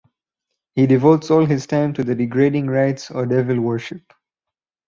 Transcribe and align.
He 0.73 0.87
devotes 0.87 1.29
all 1.29 1.45
his 1.45 1.67
time 1.67 1.93
to 1.93 2.03
the 2.03 2.15
degrading 2.15 2.65
rites 2.65 3.11
o 3.11 3.23
devil-worship. 3.23 4.01